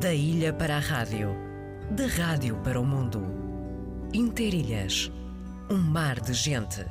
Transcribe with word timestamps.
Da 0.00 0.14
ilha 0.14 0.52
para 0.52 0.76
a 0.76 0.78
rádio, 0.78 1.34
da 1.90 2.06
rádio 2.06 2.54
para 2.62 2.80
o 2.80 2.86
mundo. 2.86 3.20
Interilhas, 4.14 5.10
um 5.68 5.76
mar 5.76 6.20
de 6.20 6.34
gente. 6.34 6.86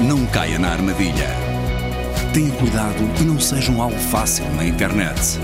Não 0.00 0.24
caia 0.32 0.58
na 0.58 0.70
armadilha. 0.70 1.28
Tenha 2.32 2.50
cuidado 2.56 2.96
e 3.20 3.24
não 3.24 3.38
seja 3.38 3.70
um 3.70 3.82
alvo 3.82 3.98
fácil 3.98 4.48
na 4.54 4.64
internet. 4.64 5.38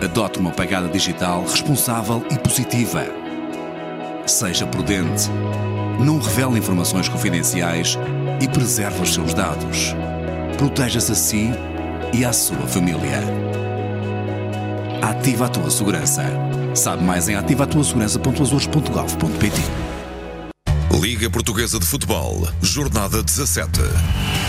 Adote 0.00 0.38
uma 0.38 0.52
pegada 0.52 0.86
digital 0.86 1.42
responsável 1.42 2.24
e 2.30 2.38
positiva. 2.38 3.04
Seja 4.26 4.64
prudente. 4.64 5.28
Não 5.98 6.20
revele 6.20 6.60
informações 6.60 7.08
confidenciais 7.08 7.98
e 8.40 8.46
preserve 8.46 9.02
os 9.02 9.12
seus 9.12 9.34
dados. 9.34 9.92
Proteja-se 10.56 11.10
a 11.10 11.14
si 11.16 11.50
e 12.12 12.24
à 12.24 12.32
sua 12.32 12.66
família. 12.66 13.20
Ativa 15.00 15.46
a 15.46 15.48
tua 15.48 15.70
segurança. 15.70 16.24
Sabe 16.74 17.02
mais 17.02 17.28
em 17.28 17.34
ativatuasegurança.azores.gov.pt 17.34 19.62
Liga 21.00 21.28
Portuguesa 21.28 21.80
de 21.80 21.86
Futebol, 21.86 22.46
Jornada 22.60 23.22
17. 23.22 23.80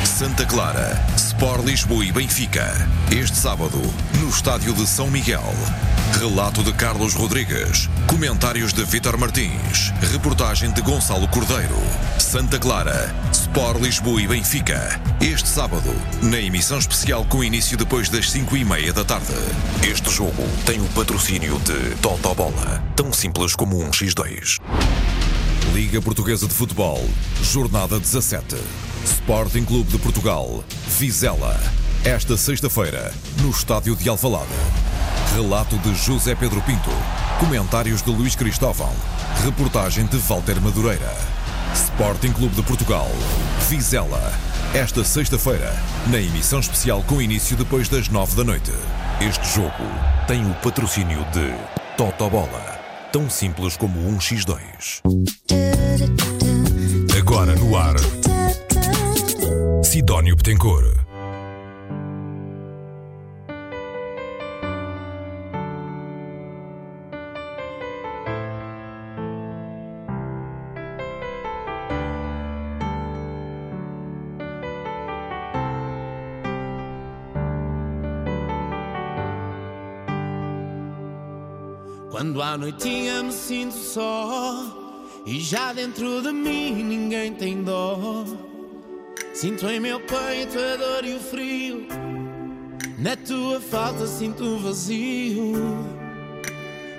Santa 0.06 0.46
Clara, 0.46 1.04
Sport 1.16 1.66
Lisboa 1.66 2.06
e 2.06 2.12
Benfica. 2.12 2.88
Este 3.12 3.38
sábado, 3.38 3.82
no 4.20 4.30
Estádio 4.30 4.74
de 4.74 4.86
São 4.86 5.10
Miguel. 5.10 5.42
Relato 6.20 6.64
de 6.64 6.72
Carlos 6.74 7.14
Rodrigues. 7.14 7.90
Comentários 8.08 8.72
de 8.72 8.84
Vítor 8.86 9.18
Martins. 9.18 9.92
Reportagem 10.12 10.72
de 10.72 10.82
Gonçalo 10.82 11.28
Cordeiro. 11.28 11.76
Santa 12.18 12.58
Clara, 12.58 13.14
Sport 13.32 13.82
Lisboa 13.82 14.22
e 14.22 14.28
Benfica. 14.28 15.02
Este 15.20 15.50
sábado, 15.50 15.94
na 16.22 16.40
emissão 16.40 16.78
especial 16.78 17.26
com 17.26 17.44
início 17.44 17.78
depois 17.78 18.10
das 18.10 18.32
5 18.32 18.56
e 18.56 18.64
meia 18.64 18.94
da 18.94 19.04
tarde. 19.04 19.34
Este 19.82 20.10
jogo 20.10 20.44
tem 20.66 20.80
o 20.80 20.86
patrocínio 20.90 21.60
de 21.60 21.96
Toto 22.02 22.34
Bola. 22.36 22.84
Tão 22.96 23.12
simples 23.12 23.56
como 23.56 23.84
um 23.84 23.90
X2. 23.90 24.60
Liga 25.74 26.02
Portuguesa 26.02 26.48
de 26.48 26.54
Futebol, 26.54 27.04
Jornada 27.42 28.00
17. 28.00 28.56
Sporting 29.04 29.66
Clube 29.66 29.92
de 29.92 29.98
Portugal, 29.98 30.64
Vizela. 31.00 31.60
Esta 32.06 32.38
sexta-feira, 32.38 33.14
no 33.42 33.50
Estádio 33.50 33.96
de 33.96 34.08
Alvalade. 34.08 34.93
Relato 35.34 35.80
de 35.80 35.96
José 35.96 36.36
Pedro 36.36 36.62
Pinto. 36.62 36.92
Comentários 37.40 38.04
de 38.04 38.12
Luís 38.12 38.36
Cristóvão. 38.36 38.94
Reportagem 39.44 40.06
de 40.06 40.18
Walter 40.18 40.62
Madureira. 40.62 41.12
Sporting 41.74 42.32
Clube 42.32 42.56
de 42.56 42.62
Portugal, 42.62 43.10
Vizela. 43.68 44.32
Esta 44.76 45.04
sexta-feira, 45.04 45.76
na 46.12 46.20
emissão 46.20 46.60
especial 46.60 47.02
com 47.08 47.20
início 47.20 47.58
depois 47.58 47.90
das 47.90 48.10
nove 48.10 48.36
da 48.36 48.44
noite. 48.44 48.72
Este 49.20 49.56
jogo 49.56 49.72
tem 50.28 50.46
o 50.46 50.54
patrocínio 50.56 51.26
de 51.32 51.52
Totobola. 51.98 52.80
Tão 53.12 53.28
simples 53.28 53.76
como 53.76 54.08
um 54.08 54.20
X2. 54.20 55.02
Agora 57.18 57.56
no 57.56 57.76
ar. 57.76 57.96
Sidónio 59.84 60.36
Betancourt. 60.36 61.03
Quando 82.14 82.44
à 82.44 82.56
noitinha 82.56 83.24
me 83.24 83.32
sinto 83.32 83.74
só 83.74 84.64
e 85.26 85.40
já 85.40 85.74
dentro 85.74 86.22
de 86.22 86.32
mim 86.32 86.84
ninguém 86.84 87.34
tem 87.34 87.64
dó. 87.64 88.24
Sinto 89.34 89.68
em 89.68 89.80
meu 89.80 90.00
peito 90.00 90.60
a 90.60 90.76
dor 90.76 91.06
e 91.06 91.16
o 91.16 91.20
frio. 91.20 91.88
Na 93.00 93.16
tua 93.16 93.60
falta 93.60 94.06
sinto 94.06 94.44
o 94.44 94.60
vazio. 94.60 95.56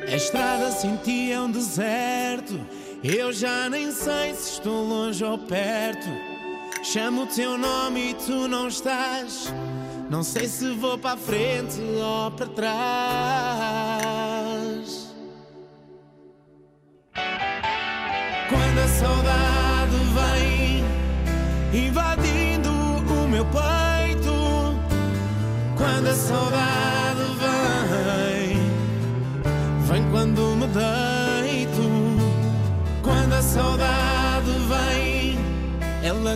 A 0.09 0.17
estrada 0.17 0.73
senti 0.73 1.31
é 1.31 1.41
um 1.41 1.49
deserto. 1.49 2.59
Eu 3.05 3.33
já 3.33 3.71
nem 3.71 3.93
sei 3.93 4.35
se 4.35 4.55
estou 4.55 4.85
longe 4.85 5.25
ou 5.25 5.39
perto. 5.39 6.09
Chamo 6.83 7.23
o 7.23 7.27
teu 7.29 7.57
nome 7.57 8.11
e 8.11 8.15
tu 8.15 8.49
não 8.49 8.67
estás. 8.67 9.55
Não 10.11 10.25
sei 10.25 10.49
se 10.49 10.73
vou 10.73 10.99
para 10.99 11.13
a 11.13 11.17
frente 11.17 11.81
ou 12.03 12.33
para 12.33 12.47
trás. 12.49 14.14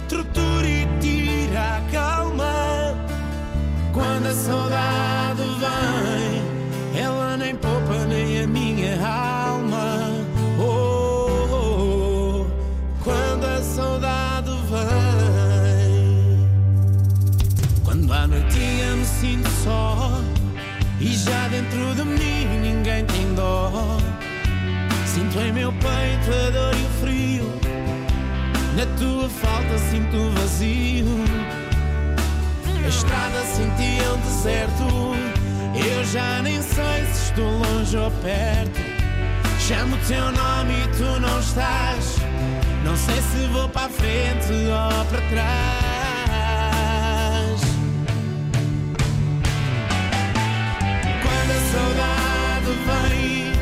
Tortura 0.03 0.66
e 0.66 0.86
tira 1.00 1.76
a 1.76 1.81
calma. 1.92 2.94
Quando 3.92 4.26
a 4.26 4.34
saudade 4.34 5.42
vem, 5.59 7.03
ela 7.03 7.36
nem 7.36 7.54
poupa 7.56 8.04
nem 8.06 8.42
a 8.42 8.47
minha 8.47 8.94
alma. 9.06 10.10
Oh, 10.58 10.64
oh, 11.50 11.54
oh, 11.54 12.47
quando 13.03 13.44
a 13.44 13.62
saudade 13.62 14.50
vem, 14.70 16.48
quando 17.84 18.12
à 18.12 18.26
noitinha 18.26 18.97
me 18.97 19.04
sinto 19.04 19.48
só 19.64 20.20
e 21.00 21.16
já 21.16 21.48
dentro 21.48 21.94
de 21.94 22.04
mim 22.04 22.47
ninguém 22.60 23.04
tem 23.04 23.34
dó. 23.34 23.98
Sinto 25.06 25.38
em 25.41 25.53
meu 25.53 25.72
peito 25.72 26.31
a 26.47 26.50
dor 26.50 26.75
e 26.75 26.84
o 26.84 26.91
frio, 27.00 27.53
na 28.76 28.87
tua 28.98 29.28
falta 29.68 29.78
sinto 29.78 30.30
vazio. 30.30 31.06
A 32.84 32.88
estrada 32.88 33.44
sentia 33.44 34.12
um 34.14 34.20
deserto. 34.20 34.84
Eu 35.74 36.04
já 36.04 36.42
nem 36.42 36.60
sei 36.62 37.04
se 37.12 37.30
estou 37.30 37.50
longe 37.50 37.96
ou 37.96 38.10
perto. 38.10 38.80
Chamo 39.60 39.96
o 39.96 39.98
teu 40.06 40.32
nome 40.32 40.74
e 40.84 40.88
tu 40.96 41.20
não 41.20 41.38
estás. 41.40 42.16
Não 42.84 42.96
sei 42.96 43.20
se 43.20 43.46
vou 43.52 43.68
para 43.68 43.88
frente 43.88 44.52
ou 44.52 45.04
para 45.06 45.20
trás. 45.28 45.78
Saudade 51.70 52.72
vem 52.86 53.52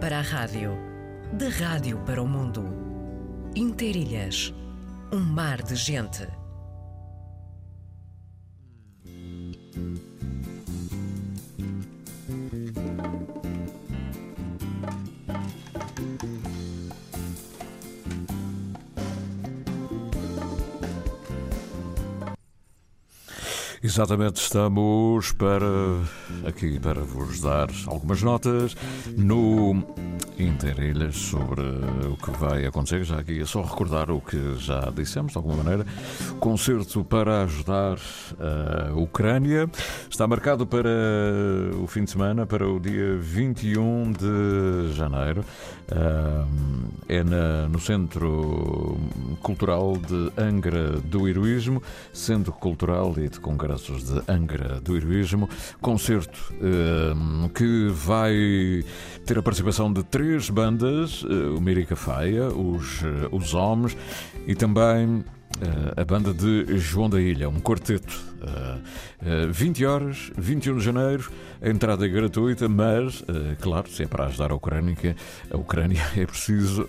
para 0.00 0.18
a 0.18 0.22
rádio, 0.22 0.78
da 1.34 1.50
rádio 1.50 1.98
para 2.06 2.22
o 2.22 2.26
mundo. 2.26 2.64
Interilhas, 3.54 4.54
um 5.12 5.20
mar 5.20 5.62
de 5.62 5.76
gente. 5.76 6.26
Exatamente, 23.92 24.40
estamos 24.40 25.32
para 25.32 25.66
aqui 26.46 26.78
para 26.78 27.00
vos 27.00 27.40
dar 27.40 27.68
algumas 27.88 28.22
notas 28.22 28.76
no 29.16 29.84
Interilhas 30.38 31.16
sobre 31.16 31.62
o 32.06 32.16
que 32.16 32.30
vai 32.38 32.64
acontecer. 32.64 33.02
Já 33.02 33.18
aqui 33.18 33.40
é 33.40 33.44
só 33.44 33.62
recordar 33.62 34.10
o 34.10 34.20
que 34.20 34.54
já 34.58 34.90
dissemos, 34.94 35.32
de 35.32 35.38
alguma 35.38 35.56
maneira. 35.56 35.84
Concerto 36.38 37.04
para 37.04 37.42
ajudar 37.42 37.98
a 38.38 38.94
Ucrânia 38.94 39.68
está 40.08 40.26
marcado 40.26 40.66
para 40.66 40.88
o 41.82 41.86
fim 41.88 42.04
de 42.04 42.12
semana, 42.12 42.46
para 42.46 42.66
o 42.66 42.78
dia 42.78 43.16
21 43.16 44.12
de 44.12 44.92
janeiro. 44.94 45.44
É 47.08 47.24
na, 47.24 47.68
no 47.68 47.80
Centro 47.80 48.96
Cultural 49.42 49.96
de 49.96 50.32
Angra 50.40 50.92
do 51.00 51.28
Heroísmo, 51.28 51.82
Centro 52.12 52.52
Cultural 52.52 53.12
e 53.18 53.28
de 53.28 53.40
De 53.80 54.22
Angra 54.30 54.80
do 54.80 54.96
Heroísmo. 54.96 55.48
Concerto 55.80 56.52
que 57.54 57.88
vai 57.88 58.84
ter 59.24 59.38
a 59.38 59.42
participação 59.42 59.92
de 59.92 60.02
três 60.02 60.50
bandas: 60.50 61.24
eh, 61.28 61.56
o 61.56 61.60
Mirica 61.60 61.96
Faia, 61.96 62.48
os, 62.48 63.02
eh, 63.02 63.28
os 63.30 63.54
Homens 63.54 63.96
e 64.46 64.54
também 64.54 65.24
eh, 65.60 66.00
a 66.00 66.04
banda 66.04 66.34
de 66.34 66.78
João 66.78 67.08
da 67.08 67.20
Ilha, 67.20 67.48
um 67.48 67.60
quarteto. 67.60 68.30
20 69.50 69.84
horas, 69.84 70.32
21 70.34 70.78
de 70.78 70.82
janeiro, 70.82 71.30
a 71.60 71.68
entrada 71.68 72.06
é 72.06 72.08
gratuita, 72.08 72.70
mas, 72.70 73.22
claro, 73.60 73.86
se 73.90 74.04
é 74.04 74.06
para 74.06 74.24
ajudar 74.24 74.50
a 74.50 74.54
Ucrânia, 74.54 75.14
a 75.50 75.58
Ucrânia 75.58 76.02
é 76.16 76.24
preciso 76.24 76.88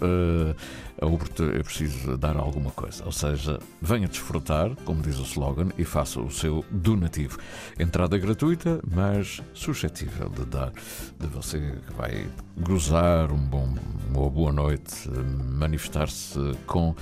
é 1.02 1.64
preciso 1.64 2.16
dar 2.16 2.38
alguma 2.38 2.70
coisa. 2.70 3.04
Ou 3.06 3.12
seja, 3.12 3.60
venha 3.82 4.08
desfrutar, 4.08 4.76
como 4.86 5.02
diz 5.02 5.18
o 5.18 5.24
slogan, 5.24 5.70
e 5.78 5.84
faça 5.84 6.22
o 6.22 6.30
seu 6.30 6.64
donativo. 6.70 7.40
Entrada 7.80 8.18
gratuita, 8.20 8.80
mas 8.90 9.42
suscetível 9.54 10.30
de 10.30 10.46
dar, 10.46 10.72
de 11.20 11.28
você 11.28 11.60
que 11.88 11.94
vai 11.94 12.28
gozar 12.60 13.32
um 13.32 13.40
bom, 13.40 13.74
uma 14.14 14.30
boa 14.30 14.52
noite, 14.52 15.10
manifestar-se 15.44 16.40
com 16.68 16.96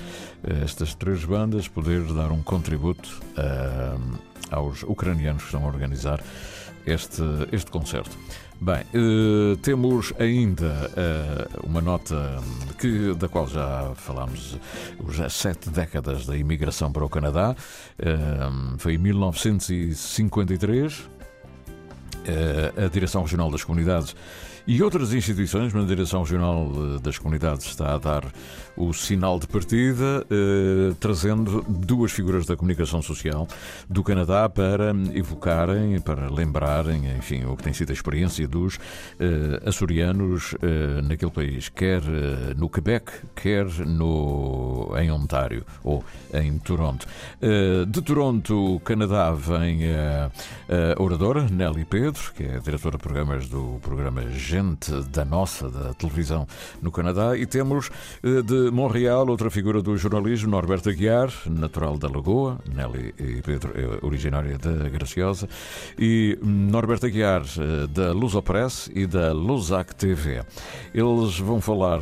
estas 0.63 0.95
três 0.95 1.25
bandas, 1.25 1.67
poder 1.67 2.01
dar 2.13 2.31
um 2.31 2.41
contributo 2.41 3.21
uh, 3.37 4.19
aos 4.49 4.83
ucranianos 4.83 5.43
que 5.43 5.49
estão 5.49 5.65
a 5.65 5.67
organizar 5.67 6.23
este, 6.85 7.23
este 7.51 7.71
concerto. 7.71 8.15
Bem, 8.61 8.83
uh, 8.93 9.55
temos 9.57 10.13
ainda 10.19 10.91
uh, 10.91 11.47
uma 11.65 11.81
nota 11.81 12.43
que, 12.77 13.13
da 13.13 13.29
qual 13.29 13.47
já 13.47 13.93
falámos, 13.95 14.57
as 15.25 15.31
sete 15.31 15.69
décadas 15.69 16.25
da 16.25 16.35
imigração 16.35 16.91
para 16.91 17.05
o 17.05 17.09
Canadá. 17.09 17.55
Uh, 17.97 18.77
foi 18.77 18.95
em 18.95 18.97
1953. 18.97 21.09
a 22.85 22.89
Direção 22.89 23.23
Regional 23.23 23.49
das 23.49 23.63
Comunidades 23.63 24.13
e 24.69 24.83
outras 24.83 25.13
instituições, 25.13 25.73
mas 25.73 25.83
a 25.83 25.87
Direção 25.87 26.21
Regional 26.21 26.99
das 27.01 27.17
Comunidades 27.17 27.65
está 27.65 27.95
a 27.95 27.97
dar 27.97 28.23
o 28.77 28.93
sinal 28.93 29.39
de 29.39 29.47
partida, 29.47 30.23
eh, 30.29 30.93
trazendo 30.99 31.65
duas 31.67 32.11
figuras 32.11 32.45
da 32.45 32.55
comunicação 32.55 33.01
social 33.01 33.47
do 33.89 34.03
Canadá 34.03 34.47
para 34.47 34.91
evocarem, 35.15 35.99
para 35.99 36.31
lembrarem, 36.31 37.17
enfim, 37.17 37.45
o 37.45 37.57
que 37.57 37.63
tem 37.63 37.73
sido 37.73 37.89
a 37.89 37.93
experiência 37.93 38.47
dos 38.47 38.77
eh, 39.19 39.59
açorianos 39.65 40.53
eh, 40.61 41.01
naquele 41.01 41.31
país, 41.31 41.67
quer 41.67 42.03
eh, 42.03 42.53
no 42.55 42.69
Quebec, 42.69 43.11
quer 43.35 43.65
no, 43.87 44.93
em 44.99 45.11
Ontário 45.11 45.65
ou 45.83 46.05
em 46.31 46.59
Toronto. 46.59 47.07
Eh, 47.41 47.85
de 47.87 48.01
Toronto, 48.03 48.79
Canadá, 48.85 49.31
vem 49.31 49.91
a, 49.91 50.31
a 50.95 51.01
oradora 51.01 51.49
Nelly 51.49 51.85
Pedro, 51.85 52.21
que 52.35 52.43
é 52.43 52.59
diretora 52.59 52.97
de 52.97 53.03
programas 53.03 53.49
do 53.49 53.79
programa 53.81 54.21
Da 55.09 55.23
Nossa, 55.23 55.69
da 55.69 55.93
televisão 55.93 56.47
no 56.81 56.91
Canadá, 56.91 57.37
e 57.37 57.45
temos 57.45 57.89
eh, 58.23 58.41
de 58.41 58.71
Montreal, 58.71 59.27
outra 59.27 59.49
figura 59.49 59.81
do 59.81 59.95
jornalismo, 59.97 60.49
Norberto 60.49 60.89
Aguiar, 60.89 61.31
natural 61.45 61.97
da 61.97 62.07
Lagoa, 62.07 62.59
Nelly 62.73 63.13
e 63.17 63.41
Pedro, 63.41 63.71
é 63.75 64.05
originária 64.05 64.57
da 64.57 64.89
Graciosa, 64.89 65.47
e 65.97 66.37
Norberto 66.41 67.05
Aguiar, 67.05 67.43
eh, 67.43 67.87
da 67.87 68.11
Lusopress 68.11 68.89
e 68.93 69.05
da 69.05 69.31
Lusac 69.31 69.95
TV. 69.95 70.43
Eles 70.93 71.39
vão 71.39 71.61
falar 71.61 71.99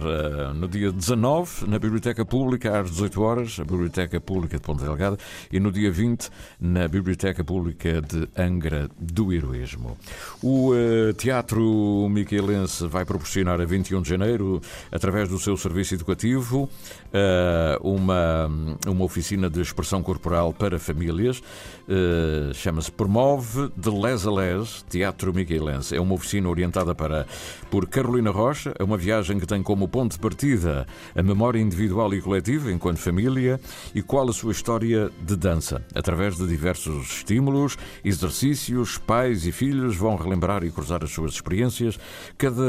no 0.54 0.68
dia 0.68 0.92
19, 0.92 1.68
na 1.68 1.80
Biblioteca 1.80 2.26
Pública, 2.26 2.80
às 2.80 2.92
18 2.92 3.22
horas, 3.22 3.60
a 3.60 3.64
Biblioteca 3.64 4.20
Pública 4.20 4.58
de 4.58 4.64
Ponta 4.64 4.84
Delgada, 4.84 5.18
e 5.52 5.60
no 5.60 5.72
dia 5.72 5.92
20, 5.92 6.30
na 6.60 6.88
Biblioteca 6.88 7.44
Pública 7.44 8.02
de 8.02 8.28
Angra 8.38 8.90
do 9.00 9.34
Heroísmo. 9.34 9.98
O 10.42 10.72
uh, 10.72 11.14
Teatro 11.14 12.08
Miquelense 12.38 12.86
vai 12.86 13.04
proporcionar 13.04 13.60
a 13.60 13.66
21 13.66 14.02
de 14.02 14.10
janeiro, 14.10 14.62
através 14.92 15.28
do 15.28 15.40
seu 15.40 15.58
serviço 15.58 15.96
educativo, 15.96 16.70
uh, 17.08 17.88
uma, 17.88 18.48
uma 18.86 19.04
oficina 19.04 19.50
de 19.50 19.60
expressão 19.60 20.04
corporal 20.04 20.54
para 20.54 20.78
famílias. 20.78 21.40
Uh, 21.40 22.54
Chama-se 22.54 22.92
Promove 22.92 23.72
de 23.76 23.90
Les 23.90 24.28
a 24.28 24.32
Les, 24.32 24.86
Teatro 24.88 25.34
Miguelense. 25.34 25.96
É 25.96 26.00
uma 26.00 26.14
oficina 26.14 26.48
orientada 26.48 26.94
para, 26.94 27.26
por 27.72 27.88
Carolina 27.88 28.30
Rocha. 28.30 28.74
É 28.78 28.84
uma 28.84 28.98
viagem 28.98 29.40
que 29.40 29.48
tem 29.48 29.64
como 29.64 29.88
ponto 29.88 30.12
de 30.12 30.20
partida 30.20 30.86
a 31.16 31.24
memória 31.24 31.60
individual 31.60 32.14
e 32.14 32.22
coletiva 32.22 32.72
enquanto 32.72 33.00
família 33.00 33.60
e 33.96 34.02
qual 34.04 34.30
a 34.30 34.34
sua 34.34 34.52
história 34.52 35.10
de 35.22 35.36
dança. 35.36 35.84
Através 35.96 36.38
de 36.38 36.48
diversos 36.48 37.18
estímulos, 37.18 37.78
exercícios, 38.06 39.00
pais 39.00 39.48
e 39.48 39.52
filhos 39.52 39.96
vão 39.96 40.16
relembrar 40.16 40.64
e 40.64 40.70
cruzar 40.70 41.04
as 41.04 41.12
suas 41.12 41.34
experiências, 41.34 42.00
cada, 42.38 42.64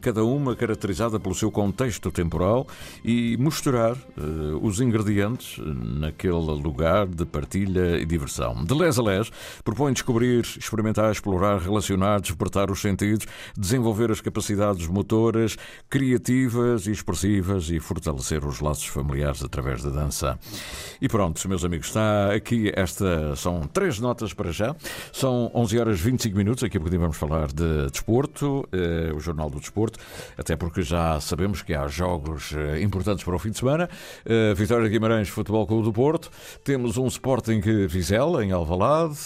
cada 0.00 0.24
uma 0.24 0.56
caracterizada 0.56 1.18
pelo 1.20 1.34
seu 1.34 1.50
contexto 1.50 2.10
temporal 2.10 2.66
e 3.04 3.36
misturar 3.38 3.92
uh, 3.94 4.58
os 4.62 4.80
ingredientes 4.80 5.58
naquele 5.58 6.32
lugar 6.32 7.06
de 7.06 7.24
partilha 7.24 7.98
e 7.98 8.04
diversão. 8.04 8.64
De 8.64 8.74
les 8.74 8.98
a 8.98 9.02
les, 9.02 9.30
propõe 9.64 9.92
descobrir, 9.92 10.40
experimentar, 10.40 11.10
explorar, 11.10 11.58
relacionar, 11.58 12.20
despertar 12.20 12.70
os 12.70 12.80
sentidos, 12.80 13.26
desenvolver 13.56 14.10
as 14.10 14.20
capacidades 14.20 14.86
motoras, 14.86 15.56
criativas 15.88 16.86
e 16.86 16.92
expressivas 16.92 17.70
e 17.70 17.80
fortalecer 17.80 18.44
os 18.44 18.60
laços 18.60 18.86
familiares 18.86 19.42
através 19.42 19.82
da 19.82 19.90
dança. 19.90 20.38
E 21.00 21.08
pronto, 21.08 21.46
meus 21.48 21.64
amigos, 21.64 21.88
está 21.88 22.32
aqui 22.34 22.72
esta. 22.74 23.34
São 23.36 23.62
três 23.62 23.98
notas 23.98 24.32
para 24.32 24.52
já. 24.52 24.74
São 25.12 25.50
11 25.54 25.78
horas 25.78 26.00
25 26.00 26.36
minutos. 26.36 26.64
Aqui 26.64 26.76
a 26.76 26.80
pouquinho 26.80 27.02
vamos 27.02 27.16
falar 27.16 27.48
de 27.48 27.90
desporto, 27.90 28.60
uh, 28.60 28.68
o 29.14 29.20
Jornal 29.20 29.50
do 29.50 29.60
Desporto, 29.60 29.98
até 30.36 30.56
porque 30.56 30.82
já 30.82 31.20
sabemos 31.20 31.62
que 31.62 31.74
há 31.74 31.86
jogos 31.88 32.52
uh, 32.52 32.78
importantes 32.80 33.24
para 33.24 33.34
o 33.34 33.38
fim 33.38 33.50
de 33.50 33.58
semana. 33.58 33.88
Uh, 34.24 34.54
Vitória 34.54 34.84
de 34.84 34.90
Guimarães, 34.90 35.28
Futebol 35.28 35.66
Clube 35.66 35.84
do 35.84 35.92
Porto. 35.92 36.30
Temos 36.64 36.96
um 36.96 37.06
Sporting 37.06 37.60
Vizela, 37.88 38.44
em 38.44 38.52
Alvalade. 38.52 39.18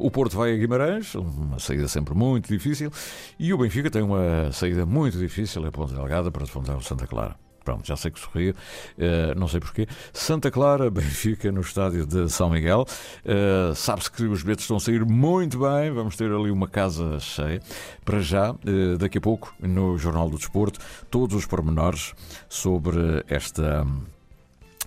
O 0.00 0.10
Porto 0.10 0.36
vai 0.36 0.54
a 0.54 0.56
Guimarães, 0.56 1.14
uma 1.14 1.58
saída 1.58 1.88
sempre 1.88 2.14
muito 2.14 2.48
difícil. 2.48 2.90
E 3.38 3.52
o 3.52 3.58
Benfica 3.58 3.90
tem 3.90 4.02
uma 4.02 4.50
saída 4.52 4.84
muito 4.86 5.18
difícil 5.18 5.64
a 5.66 5.70
Ponta 5.70 5.94
Delgada 5.94 6.30
para 6.30 6.44
defrontar 6.44 6.76
o 6.76 6.82
Santa 6.82 7.06
Clara. 7.06 7.43
Pronto, 7.64 7.86
já 7.86 7.96
sei 7.96 8.10
que 8.10 8.20
sorriu, 8.20 8.52
uh, 8.52 9.38
não 9.38 9.48
sei 9.48 9.60
porquê. 9.60 9.86
Santa 10.12 10.50
Clara, 10.50 10.90
Benfica, 10.92 11.50
no 11.50 11.62
estádio 11.62 12.06
de 12.06 12.28
São 12.28 12.50
Miguel. 12.50 12.84
Uh, 13.24 13.74
Sabe-se 13.74 14.10
que 14.10 14.24
os 14.24 14.42
bilhetes 14.42 14.64
estão 14.64 14.76
a 14.76 14.80
sair 14.80 15.04
muito 15.04 15.58
bem, 15.58 15.90
vamos 15.90 16.16
ter 16.16 16.30
ali 16.30 16.50
uma 16.50 16.68
casa 16.68 17.18
cheia. 17.18 17.60
Para 18.04 18.20
já, 18.20 18.52
uh, 18.52 18.98
daqui 18.98 19.18
a 19.18 19.20
pouco, 19.20 19.54
no 19.60 19.96
Jornal 19.96 20.28
do 20.28 20.36
Desporto, 20.36 20.78
todos 21.10 21.34
os 21.34 21.46
pormenores 21.46 22.12
sobre 22.48 23.24
esta 23.28 23.86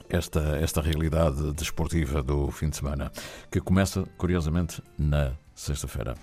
esta, 0.10 0.40
esta 0.58 0.82
realidade 0.82 1.52
desportiva 1.54 2.24
do 2.24 2.50
fim 2.50 2.70
de 2.70 2.78
semana, 2.78 3.12
que 3.52 3.60
começa, 3.60 4.06
curiosamente, 4.18 4.82
na 4.98 5.34
sexta-feira. 5.54 6.16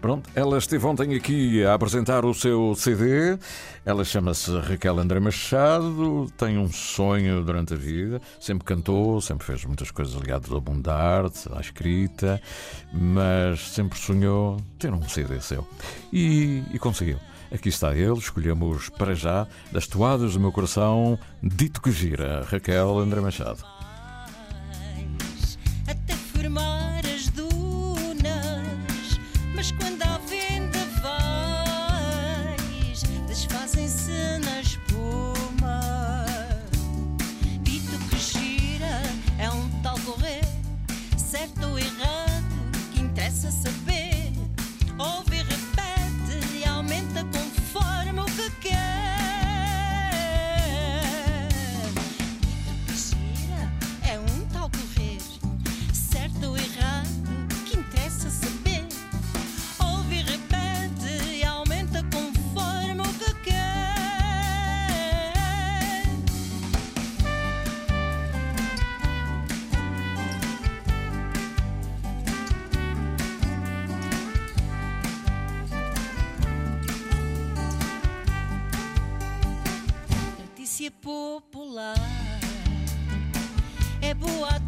Pronto, 0.00 0.28
ela 0.34 0.58
esteve 0.58 0.84
ontem 0.86 1.14
aqui 1.14 1.64
a 1.64 1.74
apresentar 1.74 2.24
o 2.24 2.34
seu 2.34 2.74
CD. 2.76 3.38
Ela 3.84 4.04
chama-se 4.04 4.50
Raquel 4.58 4.98
André 4.98 5.18
Machado, 5.18 6.30
tem 6.36 6.58
um 6.58 6.70
sonho 6.70 7.42
durante 7.42 7.74
a 7.74 7.76
vida, 7.76 8.20
sempre 8.38 8.64
cantou, 8.64 9.20
sempre 9.20 9.46
fez 9.46 9.64
muitas 9.64 9.90
coisas 9.90 10.14
ligadas 10.14 10.50
ao 10.50 10.60
mundo 10.60 10.82
da 10.82 10.94
arte, 10.94 11.48
à 11.54 11.60
escrita, 11.60 12.40
mas 12.92 13.60
sempre 13.72 13.98
sonhou 13.98 14.58
ter 14.78 14.92
um 14.92 15.08
CD 15.08 15.40
seu. 15.40 15.66
E, 16.12 16.62
e 16.72 16.78
conseguiu. 16.78 17.18
Aqui 17.52 17.68
está 17.68 17.94
ele, 17.94 18.18
escolhemos 18.18 18.88
para 18.88 19.14
já, 19.14 19.46
das 19.70 19.86
toadas 19.86 20.34
do 20.34 20.40
meu 20.40 20.52
coração, 20.52 21.18
Dito 21.42 21.80
que 21.80 21.92
Gira, 21.92 22.44
Raquel 22.50 22.98
André 22.98 23.20
Machado. 23.20 23.85
Popular. 80.90 81.96
É 84.00 84.14
boa 84.14 84.65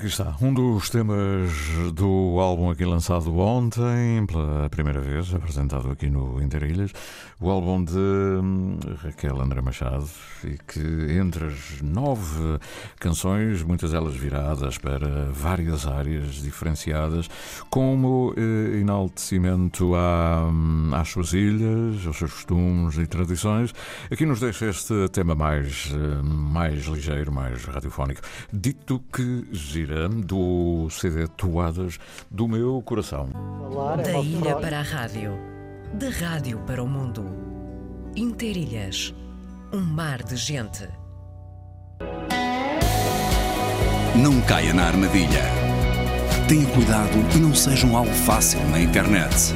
aqui 0.00 0.06
está, 0.06 0.34
um 0.40 0.54
dos 0.54 0.88
temas 0.88 1.52
do 1.92 2.40
álbum 2.40 2.70
aqui 2.70 2.86
lançado 2.86 3.36
ontem, 3.38 4.24
pela 4.24 4.66
primeira 4.70 4.98
vez, 4.98 5.34
apresentado 5.34 5.90
aqui 5.90 6.08
no 6.08 6.42
Interilhas, 6.42 6.90
o 7.38 7.50
álbum 7.50 7.84
de 7.84 7.98
hum, 7.98 8.78
Raquel 9.02 9.38
André 9.42 9.60
Machado, 9.60 10.08
e 10.42 10.56
que 10.56 11.12
entre 11.18 11.48
as 11.48 11.82
nove 11.82 12.58
canções, 12.98 13.62
muitas 13.62 13.92
delas 13.92 14.14
viradas 14.16 14.78
para 14.78 15.30
várias 15.32 15.86
áreas 15.86 16.36
diferenciadas, 16.36 17.28
como 17.68 18.32
eh, 18.38 18.78
enaltecimento 18.78 19.94
à, 19.94 20.48
hum, 20.50 20.92
às 20.94 21.10
suas 21.10 21.34
ilhas, 21.34 22.06
aos 22.06 22.16
seus 22.16 22.32
costumes 22.32 22.96
e 22.96 23.06
tradições, 23.06 23.74
aqui 24.10 24.24
nos 24.24 24.40
deixa 24.40 24.64
este 24.64 25.10
tema 25.10 25.34
mais, 25.34 25.92
eh, 25.92 26.22
mais 26.22 26.86
ligeiro, 26.86 27.30
mais 27.30 27.66
radiofónico, 27.66 28.22
dito 28.50 29.02
que 29.12 29.46
gira 29.52 29.89
do 30.24 30.88
CD 30.90 31.26
Toadas 31.28 31.98
do 32.30 32.48
meu 32.48 32.80
coração. 32.82 33.28
Da 34.02 34.18
ilha 34.18 34.56
para 34.56 34.80
a 34.80 34.82
rádio, 34.82 35.32
da 35.94 36.08
rádio 36.08 36.58
para 36.66 36.82
o 36.82 36.88
mundo. 36.88 37.24
Interilhas, 38.16 39.14
um 39.72 39.80
mar 39.80 40.22
de 40.22 40.36
gente. 40.36 40.88
Não 44.16 44.40
caia 44.42 44.74
na 44.74 44.86
armadilha. 44.86 45.44
Tenha 46.48 46.66
cuidado 46.72 47.16
e 47.36 47.38
não 47.38 47.54
seja 47.54 47.86
um 47.86 47.96
alvo 47.96 48.12
fácil 48.12 48.60
na 48.70 48.80
internet. 48.80 49.54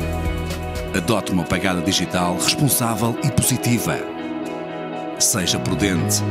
Adote 0.97 1.33
uma 1.33 1.45
pegada 1.45 1.83
digital 1.83 2.35
responsável 2.37 3.19
e 3.25 3.31
positiva. 3.33 4.14
Seja 5.19 5.59
prudente. 5.59 6.23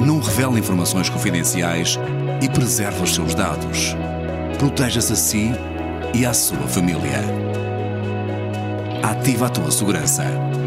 Não 0.00 0.18
revele 0.20 0.58
informações 0.58 1.08
confidenciais 1.08 1.96
e 2.40 2.48
preserve 2.48 3.00
os 3.02 3.14
seus 3.14 3.34
dados. 3.34 3.94
Proteja-se 4.58 5.12
a 5.12 5.16
si 5.16 5.50
e 6.14 6.26
à 6.26 6.32
sua 6.32 6.66
família. 6.68 7.20
Ativa 9.02 9.46
a 9.46 9.50
tua 9.50 9.70
segurança. 9.70 10.24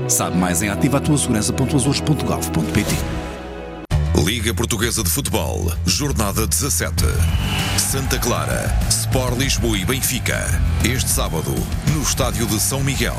Sabe 0.08 0.38
mais 0.38 0.62
em 0.62 0.70
ativatuasegurança.azores.gov.pt 0.70 2.96
Liga 4.24 4.54
Portuguesa 4.54 5.04
de 5.04 5.10
Futebol, 5.10 5.74
Jornada 5.86 6.48
17. 6.48 7.04
Santa 7.96 8.20
Clara, 8.20 8.78
Sport 8.90 9.38
Lisboa 9.38 9.78
e 9.78 9.86
Benfica. 9.86 10.62
Este 10.84 11.10
sábado, 11.10 11.56
no 11.94 12.02
estádio 12.02 12.46
de 12.46 12.60
São 12.60 12.84
Miguel. 12.84 13.16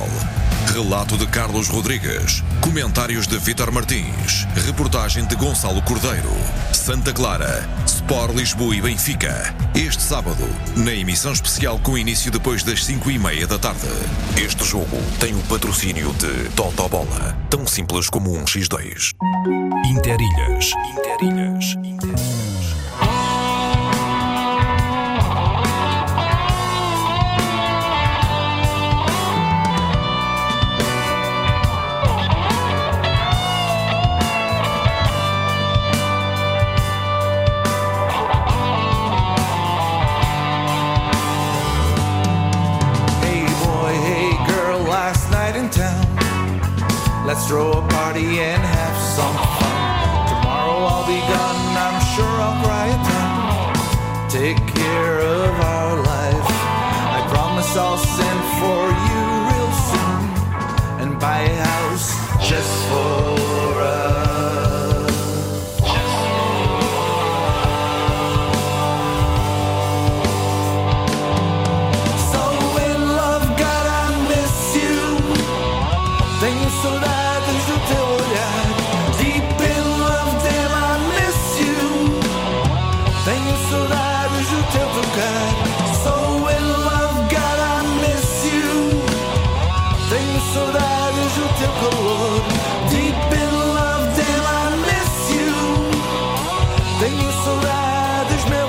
Relato 0.70 1.16
de 1.16 1.26
Carlos 1.28 1.68
Rodrigues. 1.68 2.44
Comentários 2.60 3.26
de 3.26 3.38
Vítor 3.38 3.72
Martins. 3.72 4.46
Reportagem 4.66 5.24
de 5.24 5.34
Gonçalo 5.34 5.80
Cordeiro. 5.80 6.28
Santa 6.74 7.10
Clara, 7.14 7.66
Sport 7.86 8.34
Lisboa 8.34 8.76
e 8.76 8.82
Benfica. 8.82 9.54
Este 9.74 10.02
sábado, 10.02 10.46
na 10.76 10.92
emissão 10.92 11.32
especial 11.32 11.78
com 11.78 11.96
início 11.96 12.30
depois 12.30 12.62
das 12.62 12.84
5 12.84 13.10
e 13.10 13.18
meia 13.18 13.46
da 13.46 13.58
tarde. 13.58 13.88
Este 14.36 14.62
jogo 14.62 14.98
tem 15.18 15.34
o 15.34 15.40
patrocínio 15.44 16.12
de 16.12 16.50
Toto 16.50 16.86
Bola. 16.86 17.34
Tão 17.48 17.66
simples 17.66 18.10
como 18.10 18.30
um 18.30 18.44
X2. 18.44 19.12
Interilhas. 19.86 20.70
Interilhas. 20.92 21.76
Hey 21.82 22.25
last 45.66 45.78
town. 45.78 47.26
Let's 47.26 47.46
throw 47.46 47.72
a 47.72 47.88
party 47.88 48.40
and 48.40 48.62
have 48.62 48.96
some 49.16 49.36
fun. 49.58 50.28
Tomorrow 50.28 50.78
I'll 50.90 51.06
be 51.06 51.20
gone, 51.32 51.76
I'm 51.86 51.98
sure 52.14 52.34
I'll 52.40 52.64
cry 52.64 52.86
it 52.88 53.02
down. 53.14 54.30
Take 54.30 54.74
care 54.74 55.20
of 55.20 55.60
our 55.60 55.96
life. 55.96 56.50
I 57.16 57.26
promise 57.30 57.76
I'll 57.76 57.98
send 57.98 58.40
for 58.60 58.82
you 59.08 59.20
real 59.50 59.72
soon 59.90 60.24
and 61.02 61.20
buy 61.20 61.40
a 61.40 61.64
house 61.64 62.08
just 62.48 62.72
for 62.88 63.45
Tenho 96.98 97.32
saudades, 97.44 98.44
meu 98.46 98.65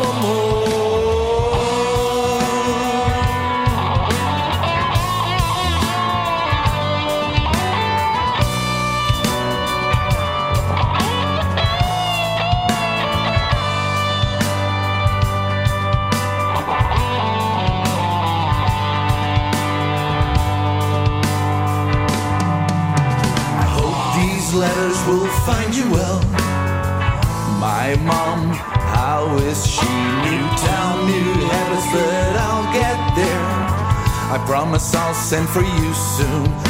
send 35.28 35.50
for 35.50 35.62
you 35.62 35.94
soon. 35.94 36.67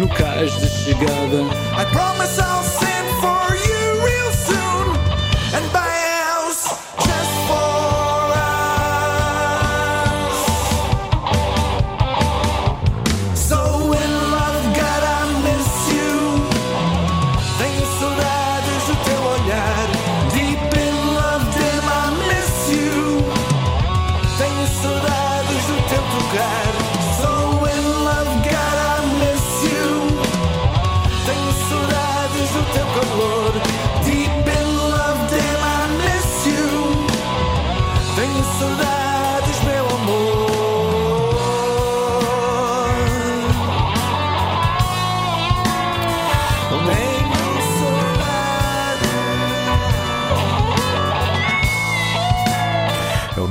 No 0.00 0.08
cais 0.08 0.58
de 0.58 0.68
chegada. 0.68 1.44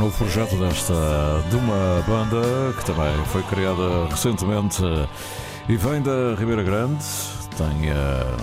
O 0.10 0.12
projeto 0.12 0.56
desta 0.56 0.94
de 1.52 1.56
uma 1.56 2.04
banda 2.08 2.74
que 2.78 2.86
também 2.86 3.14
foi 3.26 3.44
criada 3.44 4.08
recentemente 4.10 4.84
eh, 4.84 5.08
e 5.68 5.76
vem 5.76 6.02
da 6.02 6.34
Ribeira 6.36 6.64
Grande. 6.64 7.04
Tem 7.56 7.90
eh, 7.90 8.38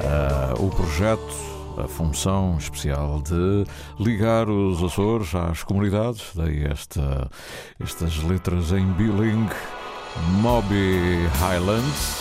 eh, 0.00 0.54
o 0.60 0.70
projeto, 0.70 1.34
a 1.76 1.88
função 1.88 2.56
especial 2.56 3.20
de 3.20 3.64
ligar 3.98 4.48
os 4.48 4.80
Açores 4.82 5.34
às 5.34 5.64
comunidades. 5.64 6.30
Daí 6.36 6.64
esta, 6.64 7.28
estas 7.80 8.22
letras 8.22 8.70
em 8.70 8.86
bilingue 8.92 9.54
Moby 10.40 11.26
Highlands. 11.40 12.18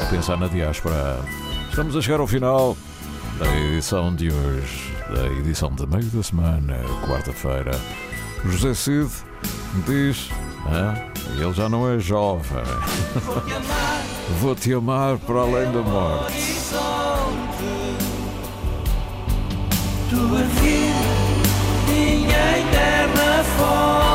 A 0.00 0.04
pensar 0.06 0.38
na 0.38 0.46
diáspora. 0.46 1.20
Estamos 1.68 1.94
a 1.94 2.00
chegar 2.00 2.20
ao 2.20 2.26
final 2.26 2.74
da 3.40 3.46
é 3.46 3.58
edição 3.68 4.14
de 4.14 4.30
hoje, 4.30 4.94
da 5.08 5.26
edição 5.38 5.70
de 5.74 5.86
meio 5.86 6.04
da 6.04 6.22
semana, 6.22 6.76
quarta-feira. 7.06 7.70
José 8.44 8.74
Cid 8.74 9.10
diz: 9.86 10.28
ah, 10.66 10.94
ele 11.38 11.52
já 11.54 11.66
não 11.68 11.90
é 11.90 11.98
jovem. 11.98 12.62
Vou 14.40 14.54
te 14.54 14.74
amar, 14.74 15.16
para 15.18 15.40
além 15.40 15.72
da 15.72 15.80
morte. 15.80 16.60
Tua 20.10 20.42
vida, 20.60 21.88
minha 21.88 22.58
eterna 22.58 23.44
forma. 23.56 24.09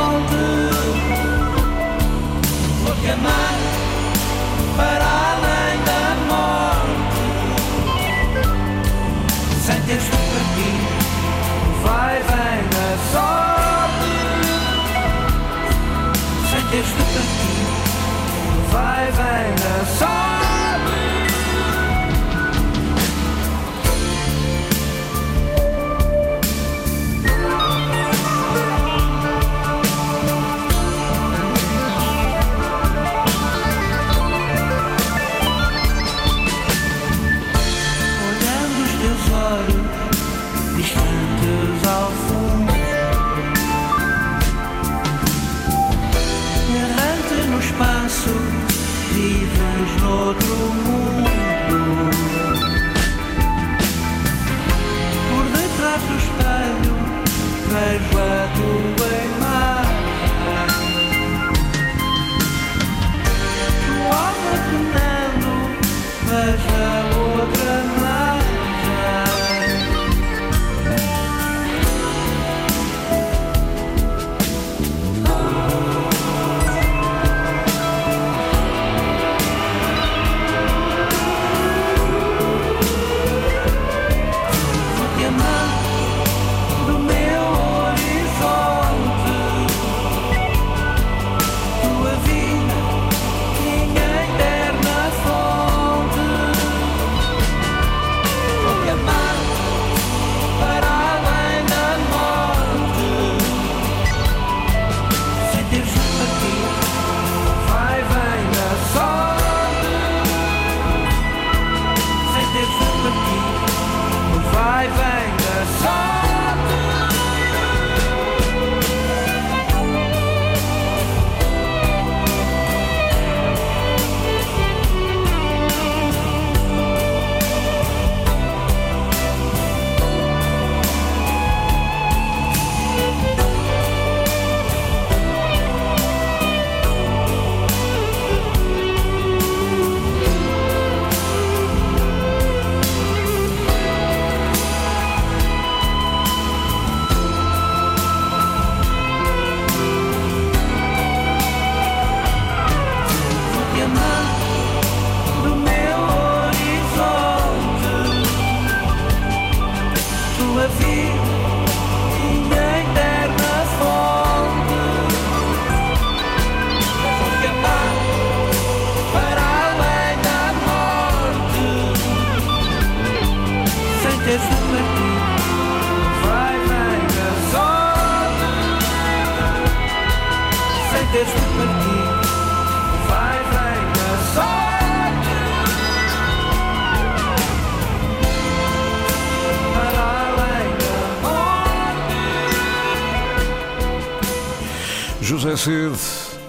Rashid, 195.56 195.98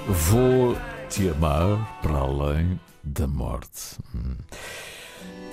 vou 0.09 0.77
te 1.09 1.29
amar 1.29 2.01
para 2.03 2.19
além 2.19 2.81
da 3.05 3.25
morte. 3.29 3.97
Hum. 4.13 4.35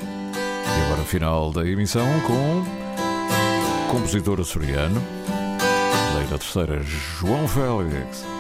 E 0.02 0.82
agora 0.86 1.02
o 1.02 1.06
final 1.06 1.52
da 1.52 1.64
emissão 1.64 2.08
com 2.22 2.64
compositor 3.92 4.42
açoriano, 4.42 5.00
Leila 6.16 6.40
Terceira, 6.40 6.82
João 6.82 7.48
Félix. 7.48 8.33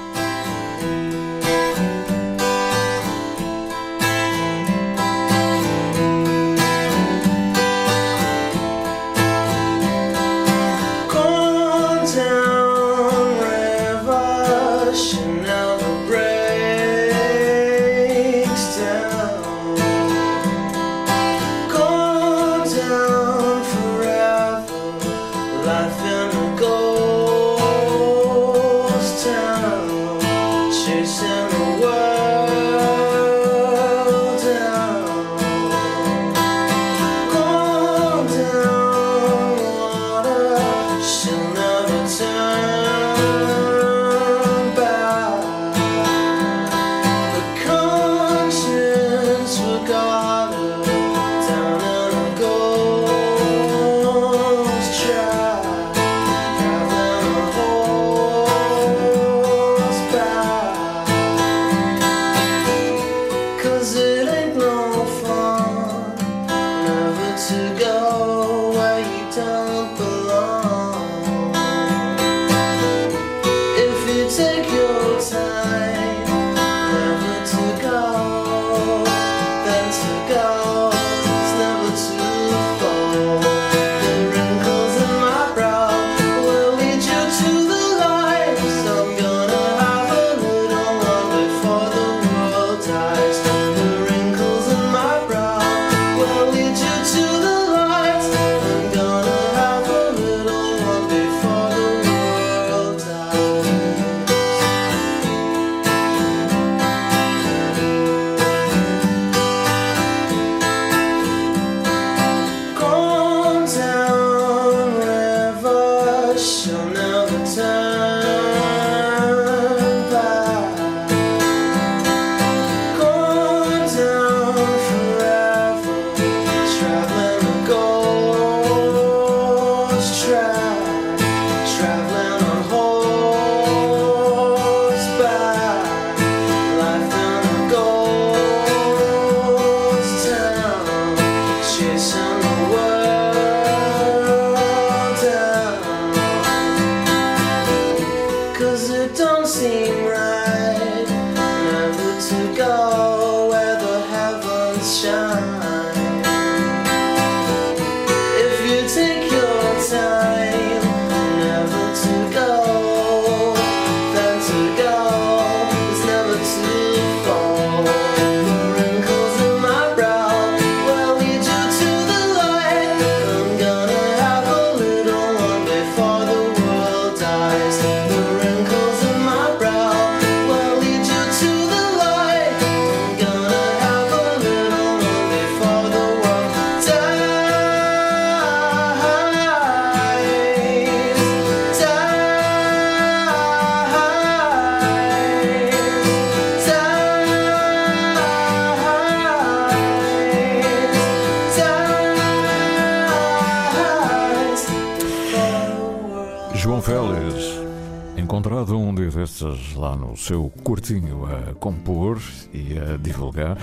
No 210.13 210.17
seu 210.17 210.51
quartinho 210.63 211.25
a 211.25 211.55
compor 211.55 212.21
e 212.53 212.77
a 212.77 212.97
divulgar, 212.97 213.57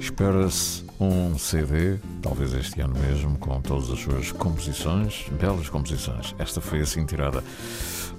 espera-se 0.00 0.83
um 1.00 1.36
CD, 1.38 1.96
talvez 2.22 2.52
este 2.54 2.80
ano 2.80 2.94
mesmo, 2.98 3.36
com 3.38 3.60
todas 3.60 3.90
as 3.90 3.98
suas 3.98 4.32
composições, 4.32 5.26
belas 5.38 5.68
composições. 5.68 6.34
Esta 6.38 6.60
foi 6.60 6.80
assim 6.80 7.04
tirada 7.04 7.42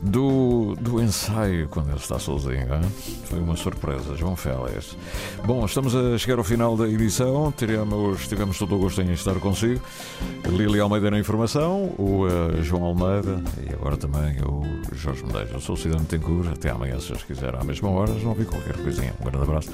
do, 0.01 0.75
do 0.79 1.01
ensaio 1.01 1.67
quando 1.69 1.89
ele 1.89 1.97
está 1.97 2.19
sozinho. 2.19 2.73
hein? 2.73 2.81
Foi 3.25 3.39
uma 3.39 3.55
surpresa, 3.55 4.15
João 4.15 4.35
Félix. 4.35 4.97
Bom, 5.45 5.65
estamos 5.65 5.95
a 5.95 6.17
chegar 6.17 6.37
ao 6.37 6.43
final 6.43 6.75
da 6.75 6.87
edição. 6.87 7.51
Tivemos, 7.51 8.27
tivemos 8.27 8.57
todo 8.57 8.75
o 8.75 8.79
gosto 8.79 9.01
em 9.01 9.11
estar 9.13 9.35
consigo. 9.35 9.81
Lili 10.45 10.79
Almeida 10.79 11.09
na 11.09 11.19
informação, 11.19 11.93
o 11.97 12.27
eh, 12.27 12.61
João 12.61 12.83
Almeida 12.83 13.41
e 13.67 13.73
agora 13.73 13.97
também 13.97 14.37
o 14.41 14.63
Jorge 14.95 15.25
Medeiros. 15.25 15.53
Eu 15.53 15.61
sou 15.61 15.75
o 15.75 15.77
Cidadão 15.77 16.05
Tencourt. 16.05 16.49
Até 16.51 16.69
amanhã, 16.69 16.99
se 16.99 17.09
Deus 17.09 17.23
quiser, 17.23 17.55
à 17.55 17.63
mesma 17.63 17.89
hora. 17.89 18.13
Não 18.13 18.33
vi 18.33 18.45
qualquer 18.45 18.75
coisinha. 18.77 19.13
Um 19.19 19.25
grande 19.25 19.43
abraço 19.43 19.69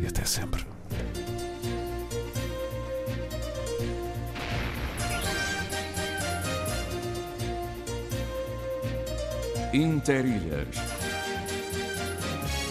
e 0.00 0.06
até 0.06 0.24
sempre. 0.24 0.64
Interilhas. 9.74 10.68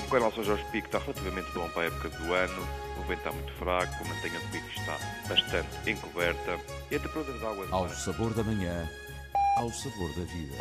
Com 0.10 0.16
relação 0.16 0.42
Jorge 0.42 0.64
Pico, 0.72 0.88
está 0.88 1.00
relativamente 1.00 1.52
bom 1.52 1.68
para 1.68 1.82
a 1.82 1.86
época 1.88 2.08
do 2.08 2.34
ano. 2.34 2.68
O 2.98 3.02
vento 3.06 3.18
está 3.18 3.32
muito 3.34 3.52
fraco, 3.56 3.94
a 3.94 4.08
mantenha 4.08 4.40
do 4.40 4.48
pico 4.54 4.70
está 4.70 4.98
bastante 5.28 5.92
encoberta 5.92 6.58
e 6.90 6.96
a 6.96 7.00
temperatura 7.00 7.38
da 7.40 7.50
água. 7.50 7.68
Ao 7.72 7.90
sabor 7.90 8.34
da 8.34 8.42
manhã, 8.46 8.90
ao 9.58 9.70
sabor 9.70 10.16
da 10.16 10.24
vida. 10.24 10.56